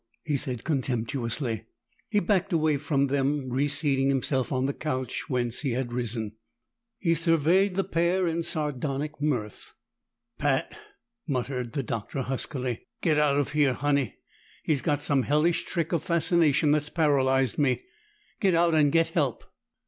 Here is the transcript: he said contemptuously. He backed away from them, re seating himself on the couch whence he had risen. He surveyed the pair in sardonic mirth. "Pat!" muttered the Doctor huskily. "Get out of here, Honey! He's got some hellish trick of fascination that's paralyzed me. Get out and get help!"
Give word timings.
he 0.23 0.35
said 0.35 0.63
contemptuously. 0.63 1.63
He 2.09 2.19
backed 2.19 2.51
away 2.51 2.77
from 2.77 3.05
them, 3.05 3.51
re 3.51 3.67
seating 3.67 4.09
himself 4.09 4.51
on 4.51 4.65
the 4.65 4.73
couch 4.73 5.29
whence 5.29 5.61
he 5.61 5.73
had 5.73 5.93
risen. 5.93 6.31
He 6.97 7.13
surveyed 7.13 7.75
the 7.75 7.83
pair 7.83 8.25
in 8.27 8.41
sardonic 8.41 9.21
mirth. 9.21 9.75
"Pat!" 10.39 10.75
muttered 11.27 11.73
the 11.73 11.83
Doctor 11.83 12.23
huskily. 12.23 12.87
"Get 13.03 13.19
out 13.19 13.37
of 13.37 13.51
here, 13.51 13.73
Honey! 13.75 14.15
He's 14.63 14.81
got 14.81 15.03
some 15.03 15.21
hellish 15.21 15.65
trick 15.65 15.91
of 15.91 16.01
fascination 16.01 16.71
that's 16.71 16.89
paralyzed 16.89 17.59
me. 17.59 17.83
Get 18.39 18.55
out 18.55 18.73
and 18.73 18.91
get 18.91 19.09
help!" 19.09 19.43